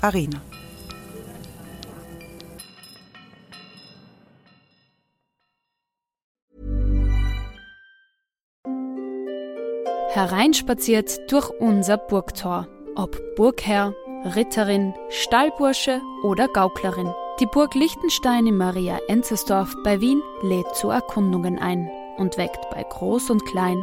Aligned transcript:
arena. 0.00 0.40
Hereinspaziert 10.12 11.30
durch 11.30 11.48
unser 11.60 11.96
Burgtor. 11.96 12.66
Ob 12.96 13.16
Burgherr, 13.36 13.94
Ritterin, 14.34 14.92
Stallbursche 15.08 16.00
oder 16.24 16.48
Gauklerin. 16.48 17.14
Die 17.38 17.46
Burg 17.46 17.74
Liechtenstein 17.74 18.46
in 18.46 18.56
Maria 18.56 18.98
Enzersdorf 19.08 19.74
bei 19.84 20.00
Wien 20.00 20.20
lädt 20.42 20.74
zu 20.74 20.90
Erkundungen 20.90 21.58
ein 21.58 21.88
und 22.18 22.36
weckt 22.36 22.68
bei 22.70 22.82
Groß 22.82 23.30
und 23.30 23.46
Klein 23.46 23.82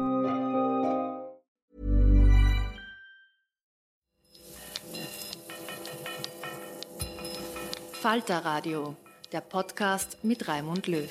Falter 8.01 8.39
Radio 8.39 8.95
der 9.31 9.41
Podcast 9.41 10.17
mit 10.23 10.47
Raimund 10.47 10.87
Löw. 10.87 11.07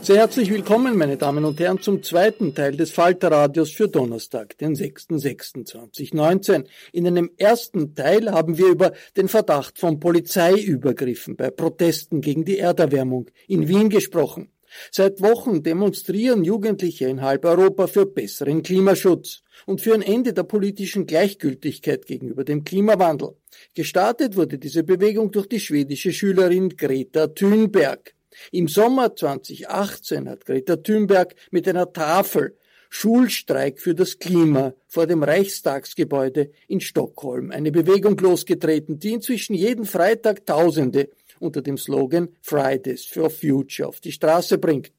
Sehr 0.00 0.16
herzlich 0.16 0.50
willkommen, 0.50 0.98
meine 0.98 1.16
Damen 1.16 1.44
und 1.44 1.60
Herren, 1.60 1.80
zum 1.80 2.02
zweiten 2.02 2.52
Teil 2.52 2.76
des 2.76 2.90
Falterradios 2.90 3.70
für 3.70 3.86
Donnerstag, 3.86 4.58
den 4.58 4.74
6.6.2019. 4.74 6.64
In 6.90 7.06
einem 7.06 7.30
ersten 7.36 7.94
Teil 7.94 8.28
haben 8.32 8.58
wir 8.58 8.66
über 8.66 8.92
den 9.16 9.28
Verdacht 9.28 9.78
von 9.78 10.00
Polizeiübergriffen 10.00 11.36
bei 11.36 11.50
Protesten 11.50 12.22
gegen 12.22 12.44
die 12.44 12.58
Erderwärmung 12.58 13.30
in 13.46 13.68
Wien 13.68 13.88
gesprochen. 13.88 14.50
Seit 14.90 15.20
Wochen 15.20 15.62
demonstrieren 15.62 16.44
Jugendliche 16.44 17.06
in 17.06 17.22
halb 17.22 17.44
Europa 17.44 17.86
für 17.86 18.06
besseren 18.06 18.62
Klimaschutz 18.62 19.42
und 19.66 19.80
für 19.80 19.94
ein 19.94 20.02
Ende 20.02 20.32
der 20.32 20.44
politischen 20.44 21.06
Gleichgültigkeit 21.06 22.06
gegenüber 22.06 22.44
dem 22.44 22.64
Klimawandel. 22.64 23.36
Gestartet 23.74 24.36
wurde 24.36 24.58
diese 24.58 24.82
Bewegung 24.82 25.30
durch 25.30 25.46
die 25.46 25.60
schwedische 25.60 26.12
Schülerin 26.12 26.70
Greta 26.76 27.28
Thunberg. 27.28 28.14
Im 28.50 28.68
Sommer 28.68 29.14
2018 29.14 30.28
hat 30.28 30.46
Greta 30.46 30.76
Thunberg 30.76 31.34
mit 31.50 31.68
einer 31.68 31.92
Tafel 31.92 32.56
Schulstreik 32.94 33.80
für 33.80 33.94
das 33.94 34.18
Klima 34.18 34.74
vor 34.86 35.06
dem 35.06 35.22
Reichstagsgebäude 35.22 36.50
in 36.68 36.80
Stockholm 36.80 37.50
eine 37.50 37.72
Bewegung 37.72 38.18
losgetreten, 38.18 38.98
die 38.98 39.14
inzwischen 39.14 39.54
jeden 39.54 39.86
Freitag 39.86 40.44
Tausende 40.44 41.08
unter 41.42 41.60
dem 41.60 41.76
Slogan 41.76 42.28
Fridays 42.40 43.04
for 43.04 43.30
Future 43.30 43.88
auf 43.88 44.00
die 44.00 44.12
Straße 44.12 44.58
bringt. 44.58 44.92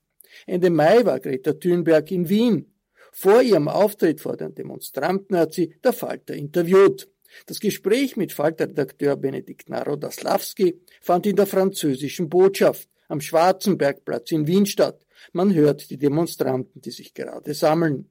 Ende 0.45 0.69
Mai 0.69 1.05
war 1.05 1.19
Greta 1.19 1.53
Thunberg 1.53 2.11
in 2.11 2.27
Wien. 2.29 2.73
Vor 3.11 3.41
ihrem 3.41 3.67
Auftritt 3.67 4.21
vor 4.21 4.35
den 4.37 4.55
Demonstranten 4.55 5.37
hat 5.37 5.53
sie 5.53 5.75
der 5.83 5.93
Falter 5.93 6.33
interviewt. 6.33 7.07
Das 7.45 7.59
Gespräch 7.59 8.17
mit 8.17 8.33
Falter-Redakteur 8.33 9.15
Benedikt 9.15 9.69
Narodaslawski 9.69 10.79
fand 11.01 11.25
in 11.25 11.35
der 11.35 11.47
französischen 11.47 12.29
Botschaft 12.29 12.89
am 13.07 13.21
Schwarzenbergplatz 13.21 14.31
in 14.31 14.47
Wien 14.47 14.65
statt. 14.65 15.05
Man 15.31 15.53
hört 15.53 15.89
die 15.89 15.97
Demonstranten, 15.97 16.81
die 16.81 16.91
sich 16.91 17.13
gerade 17.13 17.53
sammeln. 17.53 18.09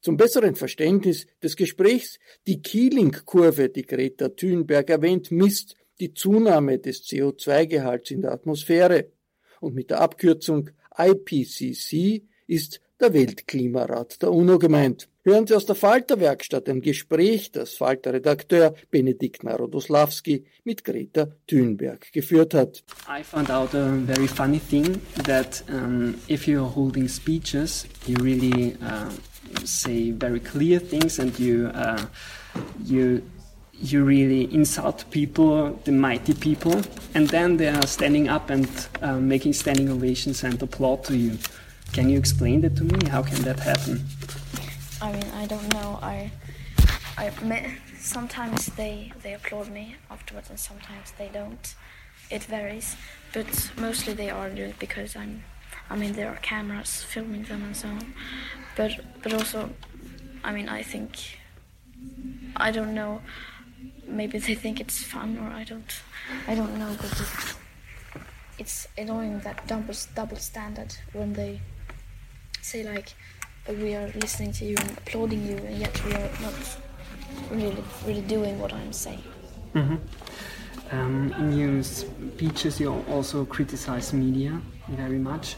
Zum 0.00 0.16
besseren 0.16 0.54
Verständnis 0.54 1.26
des 1.42 1.56
Gesprächs, 1.56 2.18
die 2.46 2.62
Keeling-Kurve, 2.62 3.70
die 3.70 3.86
Greta 3.86 4.28
Thunberg 4.28 4.90
erwähnt, 4.90 5.30
misst 5.30 5.76
die 6.00 6.14
Zunahme 6.14 6.78
des 6.78 7.04
CO2-Gehalts 7.04 8.10
in 8.10 8.22
der 8.22 8.32
Atmosphäre. 8.32 9.06
Und 9.60 9.74
mit 9.74 9.90
der 9.90 10.00
Abkürzung 10.00 10.70
IPCC 10.96 12.22
ist 12.46 12.80
der 13.00 13.12
Weltklimarat 13.12 14.22
der 14.22 14.32
UNO 14.32 14.58
gemeint. 14.58 15.08
Hören 15.26 15.46
Sie 15.46 15.54
aus 15.54 15.64
der 15.64 15.74
Falter-Werkstatt 15.74 16.68
ein 16.68 16.82
Gespräch, 16.82 17.50
das 17.50 17.74
Falter-Redakteur 17.74 18.74
Benedikt 18.90 19.42
Narodoslawski 19.42 20.44
mit 20.64 20.84
Greta 20.84 21.28
Thunberg 21.46 22.12
geführt 22.12 22.52
hat. 22.52 22.84
I 23.08 23.22
found 23.22 23.50
out 23.50 23.74
a 23.74 23.88
very 24.04 24.28
funny 24.28 24.60
thing 24.60 25.00
that 25.24 25.64
um, 25.70 26.16
if 26.28 26.46
you're 26.46 26.70
holding 26.74 27.08
speeches, 27.08 27.86
you 28.06 28.18
really 28.22 28.76
uh, 28.82 29.08
say 29.64 30.12
very 30.12 30.40
clear 30.40 30.78
things 30.78 31.18
and 31.18 31.38
you 31.38 31.68
uh, 31.68 32.02
you 32.84 33.22
you 33.80 34.04
really 34.04 34.52
insult 34.54 35.04
people, 35.10 35.78
the 35.84 35.92
mighty 35.92 36.34
people, 36.34 36.80
and 37.14 37.28
then 37.28 37.56
they 37.56 37.68
are 37.68 37.86
standing 37.86 38.28
up 38.28 38.50
and 38.50 38.68
uh, 39.02 39.18
making 39.18 39.52
standing 39.52 39.90
ovations 39.90 40.44
and 40.44 40.62
applaud 40.62 41.04
to 41.04 41.16
you. 41.16 41.38
Can 41.92 42.08
you 42.08 42.18
explain 42.18 42.60
that 42.62 42.76
to 42.76 42.84
me? 42.84 43.08
How 43.08 43.22
can 43.22 43.42
that 43.42 43.60
happen? 43.60 44.04
I 45.00 45.12
mean, 45.12 45.30
I 45.34 45.46
don't 45.46 45.72
know. 45.74 45.98
I, 46.02 46.30
I 47.18 47.30
sometimes 47.98 48.66
they 48.76 49.12
they 49.22 49.34
applaud 49.34 49.68
me 49.68 49.96
afterwards, 50.10 50.50
and 50.50 50.58
sometimes 50.58 51.12
they 51.18 51.28
don't. 51.28 51.74
It 52.30 52.44
varies, 52.44 52.96
but 53.32 53.70
mostly 53.76 54.14
they 54.14 54.30
argue 54.30 54.64
it 54.64 54.78
because 54.78 55.14
I'm. 55.16 55.44
I 55.90 55.96
mean, 55.96 56.14
there 56.14 56.30
are 56.30 56.36
cameras 56.36 57.02
filming 57.02 57.44
them 57.44 57.62
and 57.64 57.76
so 57.76 57.88
on, 57.88 58.14
but 58.76 58.92
but 59.22 59.32
also, 59.34 59.70
I 60.42 60.52
mean, 60.52 60.68
I 60.68 60.82
think. 60.82 61.38
I 62.56 62.70
don't 62.70 62.94
know. 62.94 63.20
Maybe 64.06 64.38
they 64.38 64.54
think 64.54 64.80
it's 64.80 65.02
fun, 65.02 65.38
or 65.38 65.48
I 65.48 65.64
don't. 65.64 65.92
I 66.46 66.54
don't 66.54 66.78
know, 66.78 66.94
but 67.00 67.10
it's, 67.10 67.54
it's 68.58 68.88
annoying 68.96 69.40
that 69.40 69.66
double 69.66 69.94
double 70.14 70.36
standard 70.36 70.94
when 71.12 71.32
they 71.32 71.60
say 72.62 72.82
like 72.82 73.14
we 73.68 73.94
are 73.94 74.08
listening 74.14 74.52
to 74.52 74.64
you 74.64 74.76
and 74.78 74.90
applauding 74.98 75.46
you, 75.46 75.56
and 75.56 75.78
yet 75.78 76.04
we 76.04 76.12
are 76.12 76.30
not 76.40 76.54
really, 77.50 77.84
really 78.06 78.22
doing 78.22 78.58
what 78.58 78.72
I'm 78.72 78.92
saying. 78.92 79.22
Mm-hmm. 79.74 79.96
Um, 80.92 81.32
in 81.38 81.58
your 81.58 81.82
speeches, 81.82 82.78
you 82.78 82.92
also 83.08 83.44
criticize 83.44 84.12
media 84.12 84.60
very 84.88 85.18
much, 85.18 85.56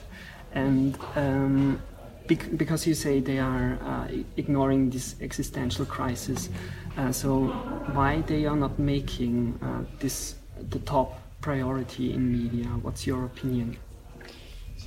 and 0.53 0.97
um, 1.17 1.83
because 2.27 2.87
you 2.87 2.95
say 2.95 3.21
they 3.21 3.39
are 3.39 3.79
uh, 3.83 4.09
ignoring 4.37 4.91
this 4.91 5.17
existential 5.21 5.87
crisis, 5.87 6.49
uh, 6.97 7.13
so 7.13 7.49
why 7.93 8.23
they 8.23 8.47
are 8.47 8.57
not 8.57 8.79
making 8.79 9.59
uh, 9.63 9.85
this 9.99 10.37
the 10.71 10.79
top 10.81 11.21
priority 11.41 12.13
in 12.13 12.33
media? 12.33 12.67
What's 12.83 13.07
your 13.07 13.25
opinion? 13.25 13.77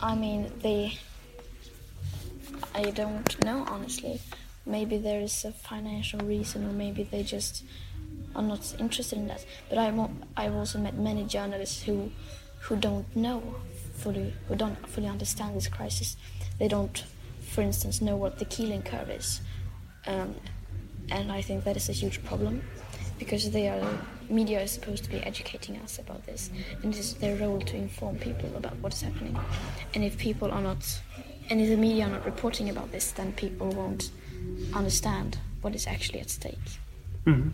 I 0.01 0.15
mean, 0.15 0.51
they 0.61 0.97
I 2.75 2.91
don't 2.91 3.43
know 3.43 3.65
honestly. 3.67 4.21
Maybe 4.65 4.97
there 4.97 5.21
is 5.21 5.45
a 5.45 5.51
financial 5.51 6.19
reason, 6.19 6.65
or 6.65 6.73
maybe 6.73 7.03
they 7.03 7.23
just 7.23 7.63
are 8.35 8.43
not 8.43 8.75
interested 8.79 9.17
in 9.17 9.27
that. 9.27 9.43
But 9.67 9.79
I've, 9.79 9.97
I've 10.37 10.53
also 10.53 10.77
met 10.77 10.95
many 10.95 11.25
journalists 11.25 11.81
who 11.83 12.11
who 12.61 12.75
don't 12.75 13.15
know 13.15 13.41
fully, 13.95 14.33
who 14.47 14.55
don't 14.55 14.87
fully 14.87 15.07
understand 15.07 15.55
this 15.55 15.67
crisis. 15.67 16.17
They 16.57 16.67
don't, 16.67 17.03
for 17.49 17.61
instance, 17.61 18.01
know 18.01 18.15
what 18.15 18.39
the 18.39 18.45
Keeling 18.45 18.81
curve 18.83 19.09
is, 19.09 19.41
um, 20.07 20.35
and 21.11 21.31
I 21.31 21.41
think 21.41 21.63
that 21.63 21.75
is 21.75 21.89
a 21.89 21.93
huge 21.93 22.23
problem 22.23 22.61
because 23.17 23.51
they 23.51 23.67
are 23.67 23.85
media 24.29 24.61
is 24.61 24.71
supposed 24.71 25.03
to 25.03 25.09
be 25.09 25.17
educating 25.17 25.77
us 25.77 25.99
about 25.99 26.25
this, 26.25 26.49
and 26.83 26.93
it 26.93 26.99
is 26.99 27.15
their 27.15 27.35
role 27.37 27.59
to 27.59 27.75
inform 27.75 28.17
people 28.17 28.49
about 28.55 28.75
what 28.77 28.93
is 28.93 29.01
happening. 29.01 29.37
And 29.93 30.03
if 30.03 30.17
people 30.17 30.51
are 30.51 30.61
not, 30.61 31.01
and 31.49 31.59
if 31.59 31.69
the 31.69 31.77
media 31.77 32.05
are 32.05 32.11
not 32.11 32.25
reporting 32.25 32.69
about 32.69 32.91
this, 32.91 33.11
then 33.11 33.33
people 33.33 33.69
won't 33.69 34.11
understand 34.73 35.37
what 35.61 35.75
is 35.75 35.87
actually 35.87 36.19
at 36.19 36.29
stake. 36.29 36.57
Mm-hmm. 37.25 37.49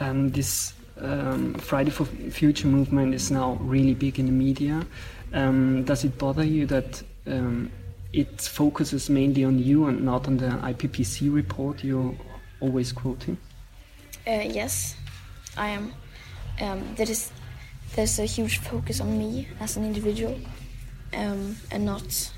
Um, 0.00 0.30
this 0.30 0.74
um, 1.00 1.54
Friday 1.54 1.90
for 1.90 2.04
Future 2.04 2.68
movement 2.68 3.14
is 3.14 3.30
now 3.30 3.58
really 3.60 3.94
big 3.94 4.18
in 4.18 4.26
the 4.26 4.32
media. 4.32 4.86
Um, 5.32 5.84
does 5.84 6.04
it 6.04 6.16
bother 6.18 6.44
you 6.44 6.66
that 6.66 7.02
um, 7.26 7.70
it 8.14 8.40
focuses 8.40 9.10
mainly 9.10 9.44
on 9.44 9.58
you 9.58 9.86
and 9.86 10.02
not 10.02 10.28
on 10.28 10.36
the 10.36 10.46
IPCC 10.46 11.34
report 11.34 11.82
you're 11.82 12.14
always 12.60 12.92
quoting? 12.92 13.36
Uh, 14.26 14.44
yes, 14.46 14.96
I 15.56 15.68
am. 15.68 15.92
Um, 16.60 16.94
there 16.94 17.10
is 17.10 17.32
there's 17.96 18.18
a 18.18 18.24
huge 18.24 18.58
focus 18.58 19.00
on 19.00 19.18
me 19.18 19.48
as 19.60 19.76
an 19.76 19.84
individual, 19.84 20.38
um, 21.12 21.56
and 21.70 21.84
not. 21.84 22.32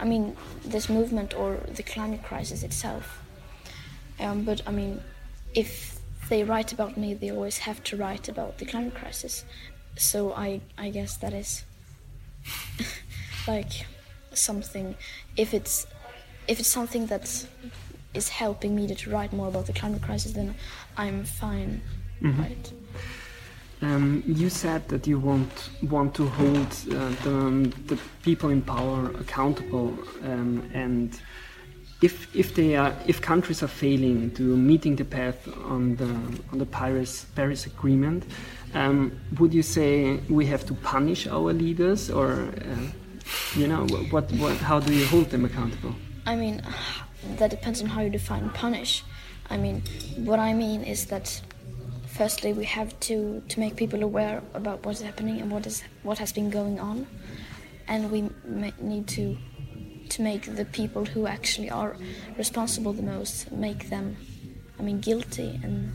I 0.00 0.04
mean, 0.04 0.36
this 0.64 0.88
movement 0.88 1.34
or 1.34 1.56
the 1.74 1.82
climate 1.82 2.22
crisis 2.22 2.62
itself. 2.62 3.20
Um, 4.20 4.44
but 4.44 4.62
I 4.66 4.70
mean, 4.70 5.00
if 5.54 5.98
they 6.28 6.44
write 6.44 6.72
about 6.72 6.96
me, 6.96 7.14
they 7.14 7.30
always 7.30 7.58
have 7.58 7.82
to 7.84 7.96
write 7.96 8.28
about 8.28 8.58
the 8.58 8.64
climate 8.64 8.94
crisis. 8.94 9.44
So 9.96 10.32
I 10.32 10.60
I 10.78 10.90
guess 10.90 11.16
that 11.16 11.32
is 11.32 11.64
like 13.48 13.86
something. 14.40 14.94
If 15.36 15.54
it's 15.54 15.86
if 16.46 16.58
it's 16.58 16.68
something 16.68 17.06
that 17.06 17.46
is 18.14 18.28
helping 18.28 18.74
me 18.74 18.86
to 18.94 19.10
write 19.10 19.32
more 19.32 19.48
about 19.48 19.66
the 19.66 19.72
climate 19.72 20.02
crisis, 20.02 20.32
then 20.32 20.54
I'm 20.96 21.24
fine. 21.24 21.82
Mm-hmm. 22.22 22.42
Right. 22.42 22.72
Um, 23.80 24.24
you 24.26 24.50
said 24.50 24.88
that 24.88 25.06
you 25.06 25.20
want 25.20 25.70
want 25.82 26.14
to 26.14 26.26
hold 26.26 26.66
uh, 26.90 27.10
the, 27.22 27.30
um, 27.30 27.70
the 27.86 27.96
people 28.22 28.48
in 28.50 28.60
power 28.60 29.08
accountable, 29.20 29.96
um, 30.24 30.68
and 30.74 31.20
if 32.02 32.34
if 32.34 32.56
they 32.56 32.74
are 32.74 32.92
if 33.06 33.20
countries 33.20 33.62
are 33.62 33.68
failing 33.68 34.32
to 34.32 34.42
meeting 34.56 34.96
the 34.96 35.04
path 35.04 35.46
on 35.64 35.94
the 35.94 36.10
on 36.50 36.58
the 36.58 36.66
Paris 36.66 37.26
Paris 37.36 37.66
Agreement, 37.66 38.24
um, 38.74 39.12
would 39.38 39.54
you 39.54 39.62
say 39.62 40.16
we 40.28 40.44
have 40.46 40.66
to 40.66 40.74
punish 40.74 41.28
our 41.28 41.52
leaders, 41.52 42.10
or 42.10 42.32
uh, 42.32 43.07
you 43.54 43.66
know 43.66 43.86
what, 44.10 44.30
what 44.32 44.56
how 44.56 44.80
do 44.80 44.92
you 44.92 45.06
hold 45.06 45.30
them 45.30 45.44
accountable? 45.44 45.94
I 46.26 46.36
mean, 46.36 46.62
that 47.36 47.50
depends 47.50 47.80
on 47.82 47.88
how 47.88 48.02
you 48.02 48.10
define 48.10 48.50
punish. 48.50 49.04
I 49.50 49.56
mean, 49.56 49.82
what 50.16 50.38
I 50.38 50.52
mean 50.52 50.82
is 50.84 51.06
that 51.06 51.40
firstly 52.06 52.52
we 52.52 52.64
have 52.64 52.98
to, 53.00 53.42
to 53.48 53.60
make 53.60 53.76
people 53.76 54.02
aware 54.02 54.42
about 54.54 54.84
what's 54.84 55.00
happening 55.00 55.40
and 55.40 55.50
what 55.50 55.66
is 55.66 55.82
what 56.02 56.18
has 56.18 56.32
been 56.32 56.50
going 56.50 56.78
on, 56.80 57.06
and 57.86 58.10
we 58.10 58.30
need 58.80 59.08
to 59.08 59.36
to 60.10 60.22
make 60.22 60.56
the 60.56 60.64
people 60.64 61.04
who 61.04 61.26
actually 61.26 61.70
are 61.70 61.96
responsible 62.36 62.92
the 62.92 63.02
most 63.02 63.52
make 63.52 63.90
them, 63.90 64.16
I 64.78 64.82
mean, 64.82 65.00
guilty 65.00 65.60
and. 65.62 65.92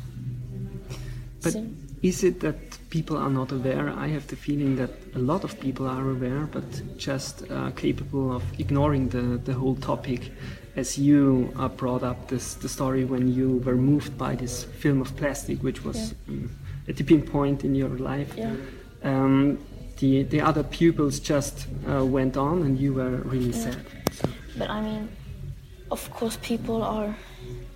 But 1.42 1.54
so. 1.54 1.66
Is 2.04 2.24
it 2.24 2.42
that 2.42 2.56
people 2.90 3.18
are 3.18 3.30
not 3.30 3.52
aware? 3.52 3.90
I 3.90 4.08
have 4.10 4.28
the 4.28 4.36
feeling 4.36 4.76
that 4.76 4.92
a 5.16 5.20
lot 5.20 5.44
of 5.46 5.58
people 5.60 5.88
are 5.88 6.10
aware, 6.10 6.48
but 6.52 6.98
just 6.98 7.50
uh, 7.50 7.72
capable 7.72 8.36
of 8.36 8.44
ignoring 8.60 9.10
the 9.10 9.40
the 9.44 9.54
whole 9.54 9.76
topic 9.76 10.32
as 10.76 10.98
you 10.98 11.54
uh, 11.58 11.70
brought 11.70 12.04
up 12.04 12.28
this 12.28 12.56
the 12.56 12.70
story 12.70 13.06
when 13.06 13.34
you 13.34 13.58
were 13.66 13.78
moved 13.78 14.18
by 14.18 14.36
this 14.36 14.66
film 14.66 15.02
of 15.02 15.16
plastic, 15.16 15.64
which 15.64 15.84
was 15.84 16.14
yeah. 16.28 16.34
um, 16.34 16.52
a 16.88 16.94
tipping 16.94 17.22
point 17.22 17.64
in 17.64 17.74
your 17.74 17.98
life. 17.98 18.34
Yeah. 18.36 18.56
Um, 19.04 19.58
the 20.00 20.24
the 20.24 20.42
other 20.42 20.64
pupils 20.64 21.20
just 21.20 21.68
uh, 21.90 22.06
went 22.06 22.36
on, 22.36 22.64
and 22.64 22.78
you 22.78 22.94
were 22.94 23.18
really 23.32 23.52
yeah. 23.52 23.72
sad. 23.72 23.86
So. 24.12 24.28
But 24.58 24.70
I 24.70 24.82
mean, 24.82 25.10
of 25.90 26.10
course, 26.12 26.38
people 26.42 26.84
are 26.84 27.16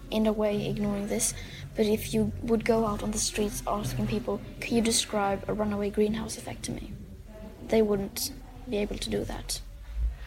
in 0.09 0.27
a 0.27 0.33
way 0.33 0.69
ignoring 0.69 1.07
this. 1.07 1.33
But 1.77 1.85
if 1.85 2.13
you 2.13 2.33
would 2.41 2.65
go 2.65 2.85
out 2.85 3.03
on 3.03 3.11
the 3.11 3.19
streets 3.19 3.63
asking 3.65 4.07
people, 4.07 4.41
"Can 4.59 4.75
you 4.75 4.81
describe 4.81 5.45
a 5.47 5.53
runaway 5.53 5.89
greenhouse 5.89 6.37
effect 6.37 6.63
to 6.63 6.71
me?" 6.71 6.91
they 7.69 7.81
wouldn't 7.81 8.31
be 8.69 8.77
able 8.77 8.97
to 8.97 9.09
do 9.09 9.25
that. 9.25 9.59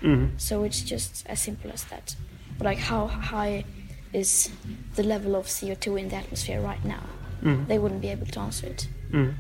Mm-hmm. 0.03 0.37
So 0.37 0.63
it's 0.63 0.83
just 0.83 1.25
as 1.27 1.41
simple 1.41 1.71
as 1.73 1.85
that 1.85 2.15
like 2.61 2.79
how 2.79 3.07
high 3.07 3.65
is 4.13 4.51
the 4.97 5.03
level 5.03 5.37
of 5.37 5.47
CO2 5.47 6.01
in 6.01 6.09
the 6.09 6.17
atmosphere 6.17 6.61
right 6.61 6.85
now? 6.85 7.03
Mm. 7.43 7.67
They 7.69 7.79
wouldn't 7.79 8.01
be 8.01 8.09
able 8.09 8.27
to 8.27 8.41
answer 8.41 8.67
it. 8.67 8.89
Mm. 9.13 9.35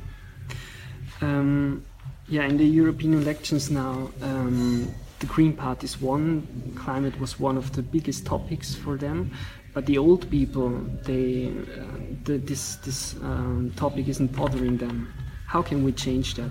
Um, 1.20 1.84
yeah, 2.28 2.44
in 2.44 2.56
the 2.56 2.64
European 2.64 3.14
elections 3.14 3.70
now, 3.70 4.10
um, 4.22 4.94
the 5.20 5.26
Green 5.26 5.52
Party's 5.52 6.00
won. 6.00 6.46
Climate 6.74 7.18
was 7.20 7.38
one 7.38 7.56
of 7.56 7.72
the 7.72 7.82
biggest 7.82 8.26
topics 8.26 8.74
for 8.74 8.96
them, 8.96 9.30
but 9.74 9.86
the 9.86 9.98
old 9.98 10.28
people, 10.30 10.70
they, 11.04 11.48
uh, 11.48 11.84
the, 12.24 12.38
this 12.38 12.76
this 12.76 13.14
um, 13.22 13.72
topic 13.76 14.08
isn't 14.08 14.34
bothering 14.34 14.78
them. 14.78 15.12
How 15.46 15.62
can 15.62 15.84
we 15.84 15.92
change 15.92 16.34
that? 16.34 16.50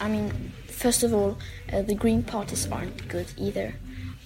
I 0.00 0.08
mean, 0.08 0.52
first 0.68 1.02
of 1.02 1.12
all, 1.12 1.38
uh, 1.72 1.82
the 1.82 1.94
Green 1.94 2.22
parties 2.22 2.70
aren't 2.70 3.08
good 3.08 3.26
either. 3.36 3.74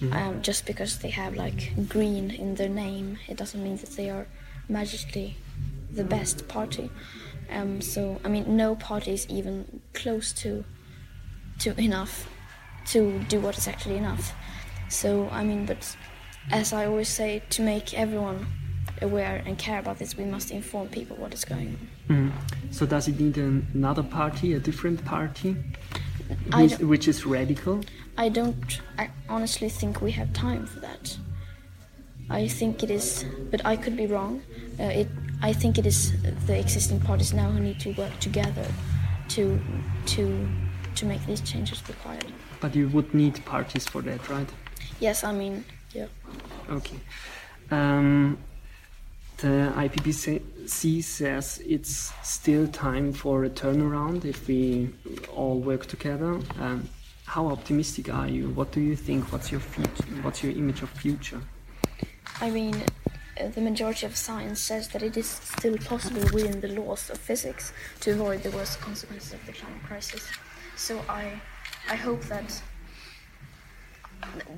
Mm-hmm. 0.01 0.13
Um, 0.13 0.41
just 0.43 0.67
because 0.67 0.99
they 0.99 1.09
have 1.09 1.35
like 1.35 1.73
green 1.89 2.29
in 2.29 2.53
their 2.53 2.69
name, 2.69 3.17
it 3.27 3.35
doesn't 3.35 3.63
mean 3.63 3.77
that 3.77 3.89
they 3.97 4.11
are 4.11 4.27
magically 4.69 5.37
the 5.91 6.03
best 6.03 6.47
party. 6.47 6.91
Um, 7.49 7.81
so 7.81 8.21
I 8.23 8.27
mean, 8.27 8.55
no 8.55 8.75
party 8.75 9.13
is 9.13 9.25
even 9.27 9.81
close 9.93 10.31
to 10.43 10.63
to 11.59 11.73
enough 11.81 12.27
to 12.87 13.19
do 13.29 13.39
what 13.39 13.57
is 13.57 13.67
actually 13.67 13.97
enough. 13.97 14.33
So 14.89 15.29
I 15.31 15.43
mean, 15.43 15.65
but 15.65 15.95
as 16.51 16.73
I 16.73 16.85
always 16.85 17.09
say, 17.09 17.41
to 17.49 17.61
make 17.61 17.93
everyone 17.93 18.47
aware 19.01 19.43
and 19.45 19.57
care 19.57 19.79
about 19.79 19.99
this, 19.99 20.17
we 20.17 20.25
must 20.25 20.51
inform 20.51 20.87
people 20.87 21.15
what 21.17 21.33
is 21.33 21.45
going 21.45 21.77
on. 22.09 22.15
Mm. 22.15 22.73
So 22.73 22.85
does 22.85 23.07
it 23.07 23.19
need 23.19 23.37
another 23.37 24.03
party, 24.03 24.53
a 24.53 24.59
different 24.59 25.03
party, 25.05 25.55
which, 26.55 26.79
which 26.79 27.07
is 27.07 27.25
radical? 27.25 27.81
I 28.17 28.29
don't 28.29 28.81
I 28.97 29.09
honestly 29.29 29.69
think 29.69 30.01
we 30.01 30.11
have 30.11 30.33
time 30.33 30.65
for 30.65 30.79
that. 30.79 31.17
I 32.29 32.47
think 32.47 32.83
it 32.83 32.91
is, 32.91 33.25
but 33.51 33.65
I 33.65 33.75
could 33.77 33.95
be 33.95 34.05
wrong. 34.05 34.41
Uh, 34.79 34.83
it, 34.83 35.07
I 35.41 35.53
think 35.53 35.77
it 35.77 35.85
is 35.85 36.11
the 36.45 36.57
existing 36.59 36.99
parties 36.99 37.33
now 37.33 37.49
who 37.51 37.59
need 37.59 37.79
to 37.81 37.93
work 37.93 38.19
together 38.19 38.65
to 39.29 39.59
to 40.07 40.49
to 40.97 41.05
make 41.05 41.25
these 41.25 41.41
changes 41.41 41.81
required. 41.87 42.25
But 42.59 42.75
you 42.75 42.89
would 42.89 43.13
need 43.13 43.43
parties 43.45 43.87
for 43.87 44.01
that, 44.01 44.27
right? 44.29 44.49
Yes, 44.99 45.23
I 45.23 45.31
mean, 45.31 45.63
yeah. 45.93 46.07
Okay. 46.69 46.99
Um, 47.71 48.37
the 49.37 49.71
IPCC 49.75 51.03
says 51.03 51.61
it's 51.65 52.11
still 52.23 52.67
time 52.67 53.13
for 53.13 53.43
a 53.43 53.49
turnaround 53.49 54.25
if 54.25 54.47
we 54.47 54.89
all 55.35 55.59
work 55.59 55.85
together. 55.85 56.39
Um, 56.59 56.89
how 57.25 57.47
optimistic 57.47 58.11
are 58.11 58.27
you? 58.27 58.49
What 58.49 58.71
do 58.71 58.81
you 58.81 58.95
think? 58.95 59.31
What's 59.31 59.51
your 59.51 59.59
future? 59.59 60.03
What's 60.23 60.41
your 60.43 60.53
image 60.53 60.81
of 60.81 60.89
future? 60.89 61.41
I 62.39 62.49
mean, 62.49 62.83
uh, 63.39 63.49
the 63.49 63.61
majority 63.61 64.05
of 64.05 64.15
science 64.15 64.59
says 64.59 64.87
that 64.89 65.03
it 65.03 65.17
is 65.17 65.27
still 65.27 65.77
possible 65.77 66.21
within 66.33 66.61
the 66.61 66.69
laws 66.69 67.09
of 67.09 67.17
physics 67.17 67.73
to 67.99 68.11
avoid 68.11 68.43
the 68.43 68.51
worst 68.51 68.79
consequences 68.79 69.33
of 69.33 69.45
the 69.45 69.51
climate 69.51 69.83
crisis. 69.83 70.25
So 70.77 71.03
I, 71.09 71.41
I 71.89 71.95
hope 71.95 72.21
that 72.25 72.61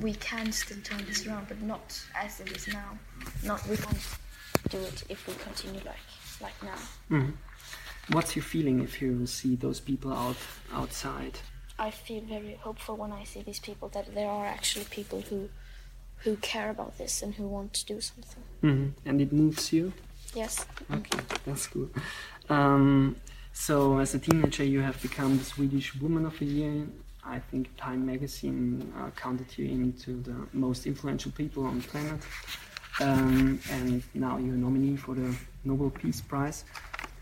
we 0.02 0.14
can 0.16 0.52
still 0.52 0.78
turn 0.84 1.06
this 1.06 1.26
around, 1.26 1.48
but 1.48 1.62
not 1.62 2.00
as 2.16 2.40
it 2.40 2.52
is 2.52 2.68
now. 2.68 3.00
Not 3.44 3.66
we 3.68 3.78
can't 3.78 3.98
do 4.70 4.78
it 4.80 5.04
if 5.10 5.26
we 5.28 5.34
continue 5.36 5.82
like 5.86 5.96
like 6.42 6.64
now. 6.64 6.80
Mm. 7.10 7.34
What's 8.12 8.36
your 8.36 8.44
feeling 8.44 8.82
if 8.82 9.02
you 9.02 9.26
see 9.28 9.56
those 9.56 9.80
people 9.80 10.12
out 10.14 10.38
outside? 10.74 11.40
I 11.78 11.92
feel 11.92 12.22
very 12.22 12.60
hopeful 12.62 12.98
when 12.98 13.14
I 13.14 13.24
see 13.24 13.42
these 13.42 13.60
people 13.60 13.88
that 13.90 14.14
there 14.14 14.30
are 14.30 14.46
actually 14.46 14.86
people 14.86 15.22
who 15.22 15.50
who 16.24 16.36
care 16.38 16.70
about 16.70 16.98
this 16.98 17.22
and 17.22 17.34
who 17.36 17.48
want 17.48 17.74
to 17.74 17.86
do 17.86 18.02
something. 18.02 18.44
Mm-hmm. 18.62 19.10
And 19.10 19.22
it 19.22 19.32
moves 19.32 19.72
you. 19.72 19.94
Yes. 20.36 20.66
Okay, 20.92 21.20
that's 21.46 21.68
good. 21.68 21.90
Um, 22.50 23.16
so, 23.54 24.00
as 24.00 24.16
a 24.16 24.20
teenager, 24.20 24.64
you 24.64 24.82
have 24.82 25.02
become 25.02 25.38
the 25.38 25.44
Swedish 25.44 25.96
Woman 25.96 26.26
of 26.26 26.38
the 26.40 26.46
Year. 26.46 26.88
I 27.24 27.40
think 27.40 27.76
Time 27.78 28.06
magazine 28.06 28.92
uh, 28.98 29.10
counted 29.12 29.58
you 29.58 29.66
into 29.66 30.22
the 30.22 30.48
most 30.54 30.88
influential 30.88 31.32
people 31.32 31.66
on 31.66 31.80
the 31.80 31.88
planet. 31.88 32.22
Um, 33.02 33.60
and 33.72 34.04
now 34.14 34.38
you're 34.38 34.56
a 34.56 34.58
nominee 34.58 34.98
for 34.98 35.16
the 35.16 35.36
Nobel 35.64 35.90
Peace 35.90 36.22
Prize. 36.22 36.66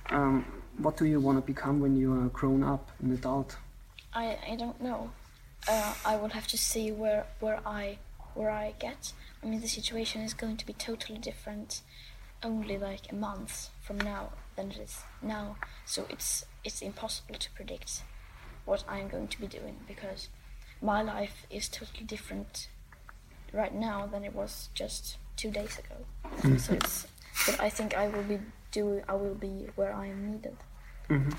Um, 0.10 0.46
what 0.77 0.98
do 0.98 1.05
you 1.05 1.19
want 1.19 1.38
to 1.39 1.46
become 1.46 1.79
when 1.79 1.96
you 1.96 2.13
are 2.13 2.27
grown 2.29 2.63
up, 2.63 2.91
an 3.01 3.12
adult? 3.12 3.57
I, 4.13 4.38
I 4.51 4.55
don't 4.55 4.79
know. 4.81 5.12
Uh, 5.67 5.93
I 6.05 6.15
will 6.15 6.29
have 6.29 6.48
to 6.48 6.57
see 6.57 6.91
where 6.91 7.25
where 7.39 7.60
I 7.65 7.98
where 8.36 8.51
I 8.51 8.74
get. 8.79 9.13
I 9.43 9.48
mean, 9.48 9.60
the 9.62 9.67
situation 9.67 10.22
is 10.22 10.34
going 10.34 10.57
to 10.57 10.65
be 10.65 10.74
totally 10.74 11.17
different, 11.17 11.81
only 12.44 12.77
like 12.77 13.12
a 13.12 13.15
month 13.15 13.70
from 13.82 13.98
now 14.00 14.29
than 14.56 14.72
it 14.72 14.77
is 14.77 15.01
now. 15.22 15.58
So 15.86 16.06
it's 16.10 16.46
it's 16.63 16.82
impossible 16.82 17.36
to 17.36 17.51
predict 17.51 18.03
what 18.65 18.84
I'm 18.88 19.08
going 19.08 19.27
to 19.29 19.39
be 19.39 19.48
doing 19.48 19.77
because 19.88 20.29
my 20.82 21.01
life 21.01 21.46
is 21.50 21.70
totally 21.70 22.03
different 22.06 22.67
right 23.53 23.74
now 23.74 24.08
than 24.08 24.24
it 24.24 24.36
was 24.36 24.70
just 24.74 25.17
two 25.36 25.51
days 25.51 25.79
ago. 25.79 25.96
Mm-hmm. 26.25 26.58
So 26.58 26.74
it's, 26.74 27.08
but 27.46 27.60
I 27.60 27.70
think 27.70 27.96
I 27.96 28.08
will 28.08 28.24
be 28.24 28.39
do 28.72 29.01
I 29.08 29.15
will 29.15 29.36
be 29.36 29.67
where 29.75 29.94
I 29.94 30.08
am 30.08 30.32
needed. 30.32 30.58
hmm 31.08 31.29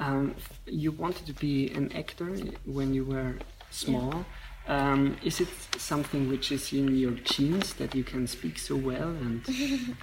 Um, 0.00 0.34
you 0.66 0.90
wanted 0.90 1.26
to 1.26 1.32
be 1.34 1.70
an 1.70 1.92
actor 1.92 2.28
when 2.66 2.92
you 2.94 3.04
were 3.04 3.38
small. 3.70 4.24
Um, 4.66 5.16
is 5.22 5.40
it 5.40 5.48
something 5.78 6.28
which 6.28 6.50
is 6.50 6.72
in 6.72 6.96
your 6.96 7.12
genes 7.12 7.74
that 7.74 7.94
you 7.94 8.04
can 8.04 8.26
speak 8.26 8.58
so 8.58 8.76
well? 8.76 9.08
And 9.08 9.42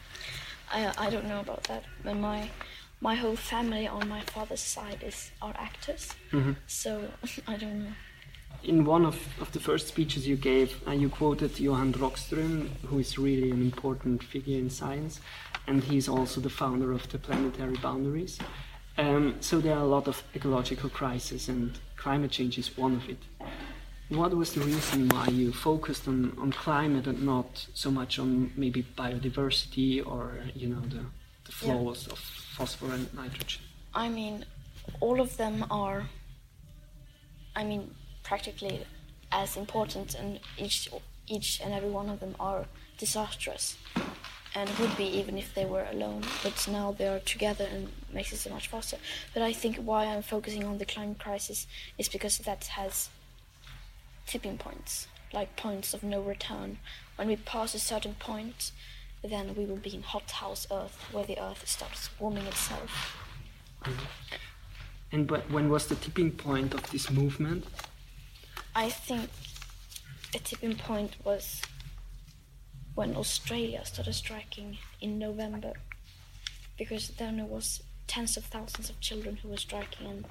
I 0.72 0.92
I 0.98 1.10
don't 1.10 1.28
know 1.28 1.40
about 1.40 1.64
that. 1.64 1.84
But 2.04 2.16
my 2.18 2.50
my 3.02 3.16
whole 3.16 3.36
family 3.36 3.88
on 3.88 4.08
my 4.08 4.22
father's 4.22 4.62
side 4.62 5.04
is 5.04 5.32
are 5.42 5.56
actors. 5.58 6.14
Mhm. 6.32 6.56
So 6.68 6.92
I 7.48 7.58
don't 7.58 7.80
know. 7.84 7.94
in 8.64 8.86
one 8.86 9.06
of, 9.08 9.16
of 9.42 9.52
the 9.52 9.60
first 9.60 9.88
speeches 9.88 10.28
you 10.28 10.36
gave, 10.38 10.70
uh, 10.88 10.92
you 10.92 11.10
quoted 11.10 11.60
Johan 11.60 11.94
Rockström, 11.94 12.70
who 12.90 13.00
is 13.00 13.18
really 13.18 13.50
an 13.52 13.62
important 13.62 14.24
figure 14.24 14.60
in 14.60 14.70
science, 14.70 15.20
and 15.68 15.84
he's 15.84 16.08
also 16.08 16.40
the 16.42 16.50
founder 16.50 16.92
of 16.92 17.08
the 17.10 17.18
Planetary 17.18 17.78
Boundaries. 17.82 18.38
Um, 18.98 19.36
so 19.40 19.60
there 19.62 19.74
are 19.76 19.84
a 19.84 19.88
lot 19.98 20.08
of 20.08 20.24
ecological 20.36 20.90
crises, 20.90 21.50
and 21.50 21.72
climate 21.98 22.30
change 22.32 22.60
is 22.60 22.78
one 22.78 22.96
of 22.98 23.10
it. 23.10 23.18
What 24.12 24.34
was 24.36 24.52
the 24.54 24.60
reason 24.60 25.08
why 25.08 25.28
you 25.28 25.54
focused 25.54 26.06
on, 26.06 26.36
on 26.38 26.52
climate 26.52 27.08
and 27.08 27.24
not 27.26 27.66
so 27.74 27.90
much 27.90 28.20
on 28.20 28.52
maybe 28.58 28.84
biodiversity 28.98 30.06
or 30.06 30.34
you 30.54 30.68
know 30.68 30.82
the, 30.82 31.04
the 31.48 31.54
Yeah. 31.66 31.78
flows 31.78 32.08
of 32.08 32.20
phosphorus 32.20 32.96
and 32.96 33.14
nitrogen? 33.14 33.62
I 33.94 34.10
mean, 34.10 34.46
all 35.00 35.22
of 35.22 35.38
them 35.38 35.66
are. 35.72 36.10
I 37.56 37.64
mean, 37.64 37.96
practically 38.24 38.86
as 39.32 39.56
important, 39.56 40.16
and 40.16 40.40
each 40.58 40.90
each 41.28 41.62
and 41.64 41.74
every 41.74 41.90
one 41.90 42.10
of 42.10 42.20
them 42.20 42.36
are 42.38 42.66
disastrous, 42.98 43.78
and 44.56 44.70
would 44.80 44.96
be 44.98 45.06
even 45.20 45.38
if 45.38 45.54
they 45.56 45.66
were 45.66 45.88
alone. 45.90 46.24
But 46.44 46.68
now 46.70 46.92
they 46.92 47.08
are 47.08 47.20
together 47.20 47.66
and 47.74 47.88
makes 48.12 48.34
it 48.34 48.40
so 48.40 48.50
much 48.50 48.68
faster. 48.68 48.98
But 49.34 49.42
I 49.44 49.54
think 49.54 49.78
why 49.78 50.04
I'm 50.06 50.22
focusing 50.22 50.66
on 50.66 50.80
the 50.80 50.86
climate 50.86 51.20
crisis 51.20 51.66
is 51.98 52.10
because 52.10 52.38
that 52.40 52.66
has 52.80 53.10
tipping 54.32 54.58
points, 54.58 55.08
like 55.34 55.58
points 55.58 55.94
of 55.94 56.04
no 56.04 56.22
return. 56.22 56.78
When 57.18 57.28
we 57.28 57.36
pass 57.36 57.76
a 57.76 57.80
certain 57.80 58.16
point, 58.16 58.72
then 59.22 59.56
we 59.56 59.66
will 59.66 59.76
be 59.76 59.94
in 59.94 60.04
hot 60.04 60.32
house 60.32 60.66
Earth, 60.72 60.98
where 61.12 61.26
the 61.26 61.38
Earth 61.38 61.68
starts 61.68 62.10
warming 62.18 62.46
itself. 62.46 63.18
Mm-hmm. 63.84 64.06
And 65.12 65.30
wh- 65.30 65.52
when 65.54 65.70
was 65.70 65.88
the 65.88 65.96
tipping 65.96 66.32
point 66.32 66.74
of 66.74 66.90
this 66.92 67.12
movement? 67.12 67.66
I 68.74 68.90
think 68.90 69.30
a 70.34 70.40
tipping 70.40 70.78
point 70.78 71.18
was 71.26 71.62
when 72.96 73.18
Australia 73.18 73.84
started 73.84 74.14
striking 74.14 74.78
in 75.02 75.20
November, 75.20 75.74
because 76.78 77.10
then 77.10 77.36
there 77.36 77.46
was 77.46 77.84
tens 78.08 78.38
of 78.38 78.46
thousands 78.46 78.90
of 78.90 79.02
children 79.02 79.36
who 79.36 79.50
were 79.50 79.58
striking, 79.58 80.08
and 80.08 80.26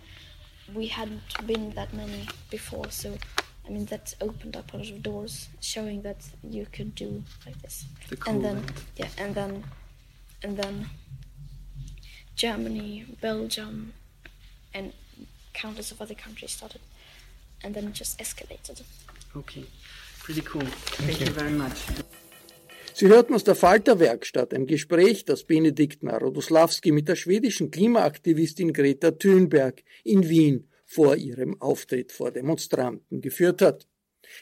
we 0.74 0.86
hadn't 0.86 1.46
been 1.46 1.70
that 1.72 1.92
many 1.92 2.28
before. 2.50 2.90
So, 2.90 3.18
I 3.70 3.72
mean, 3.72 3.84
that 3.86 4.14
opened 4.20 4.56
up 4.56 4.74
a 4.74 4.78
lot 4.78 4.90
of 4.90 5.00
doors, 5.00 5.48
showing 5.60 6.02
that 6.02 6.28
you 6.42 6.66
could 6.72 6.92
do 6.96 7.22
like 7.46 7.62
this. 7.62 7.84
The 8.08 8.18
and 8.26 8.44
then, 8.44 8.56
Covenant. 8.62 8.84
yeah, 8.96 9.08
and 9.16 9.34
then, 9.36 9.64
and 10.42 10.56
then 10.56 10.86
Germany, 12.34 13.06
Belgium, 13.20 13.92
and 14.74 14.92
countless 15.52 15.92
of 15.92 16.02
other 16.02 16.14
countries 16.16 16.50
started, 16.50 16.80
and 17.62 17.72
then 17.72 17.86
it 17.86 17.92
just 17.92 18.18
escalated. 18.18 18.82
Okay, 19.36 19.64
pretty 20.18 20.40
cool. 20.40 20.66
Thank, 21.06 21.20
you 21.20 21.30
very 21.30 21.52
much. 21.52 21.78
Sie 22.92 23.06
hörten 23.06 23.34
aus 23.34 23.44
der 23.44 23.54
Falter-Werkstatt 23.54 24.52
ein 24.52 24.66
Gespräch, 24.66 25.24
das 25.24 25.44
Benedikt 25.44 26.02
Narodoslawski 26.02 26.90
mit 26.90 27.06
der 27.06 27.14
schwedischen 27.14 27.70
Klimaaktivistin 27.70 28.72
Greta 28.72 29.12
Thunberg 29.12 29.84
in 30.02 30.28
Wien 30.28 30.69
vor 30.90 31.14
ihrem 31.14 31.60
Auftritt 31.60 32.10
vor 32.10 32.32
Demonstranten 32.32 33.20
geführt 33.20 33.62
hat. 33.62 33.86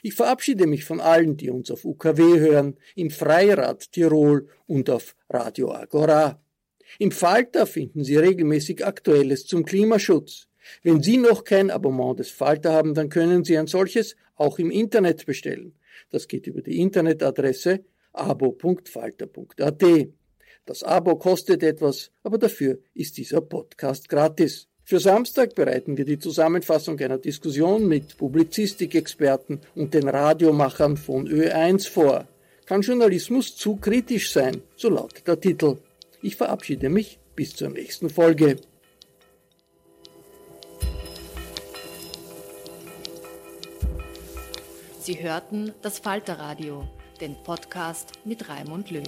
Ich 0.01 0.15
verabschiede 0.15 0.65
mich 0.65 0.83
von 0.83 0.99
allen, 0.99 1.37
die 1.37 1.51
uns 1.51 1.69
auf 1.69 1.85
UKW 1.85 2.39
hören, 2.39 2.77
im 2.95 3.11
Freirad 3.11 3.91
Tirol 3.91 4.47
und 4.65 4.89
auf 4.89 5.15
Radio 5.29 5.71
Agora. 5.71 6.41
Im 6.97 7.11
Falter 7.11 7.67
finden 7.67 8.03
Sie 8.03 8.17
regelmäßig 8.17 8.83
Aktuelles 8.83 9.45
zum 9.45 9.63
Klimaschutz. 9.63 10.47
Wenn 10.81 11.03
Sie 11.03 11.17
noch 11.17 11.43
kein 11.43 11.69
Abonnement 11.69 12.17
des 12.17 12.31
Falter 12.31 12.73
haben, 12.73 12.95
dann 12.95 13.09
können 13.09 13.43
Sie 13.43 13.55
ein 13.55 13.67
solches 13.67 14.15
auch 14.35 14.57
im 14.57 14.71
Internet 14.71 15.27
bestellen. 15.27 15.75
Das 16.09 16.27
geht 16.27 16.47
über 16.47 16.63
die 16.63 16.79
Internetadresse 16.79 17.85
abo.falter.at. 18.13 19.83
Das 20.65 20.83
Abo 20.83 21.15
kostet 21.17 21.61
etwas, 21.61 22.11
aber 22.23 22.39
dafür 22.39 22.79
ist 22.95 23.17
dieser 23.17 23.41
Podcast 23.41 24.09
gratis. 24.09 24.68
Für 24.89 24.99
Samstag 24.99 25.53
bereiten 25.53 25.97
wir 25.97 26.05
die 26.05 26.17
Zusammenfassung 26.17 26.99
einer 26.99 27.19
Diskussion 27.19 27.87
mit 27.87 28.17
Publizistikexperten 28.17 29.61
und 29.75 29.93
den 29.93 30.09
Radiomachern 30.09 30.97
von 30.97 31.27
Ö1 31.27 31.87
vor. 31.87 32.27
Kann 32.65 32.81
Journalismus 32.81 33.55
zu 33.55 33.75
kritisch 33.75 34.31
sein? 34.31 34.63
So 34.75 34.89
lautet 34.89 35.27
der 35.27 35.39
Titel. 35.39 35.77
Ich 36.23 36.37
verabschiede 36.37 36.89
mich 36.89 37.19
bis 37.35 37.55
zur 37.55 37.69
nächsten 37.69 38.09
Folge. 38.09 38.55
Sie 45.01 45.21
hörten 45.21 45.71
das 45.83 45.99
Falterradio, 45.99 46.89
den 47.21 47.35
Podcast 47.43 48.13
mit 48.25 48.49
Raimund 48.49 48.89
Löw. 48.89 49.07